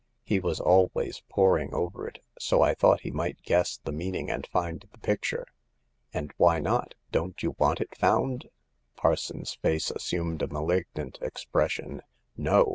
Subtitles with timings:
[0.23, 4.47] He was always poring over it, so I thought he might guess the meaning and
[4.47, 5.45] find the picture."
[6.11, 6.95] And why not?
[7.11, 8.49] Don't you want it found?"
[8.95, 12.01] Parsons's face assumed a malignant expression."
[12.35, 12.69] No